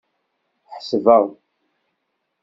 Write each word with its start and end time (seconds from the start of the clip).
Ḥesbeɣ. 0.73 1.23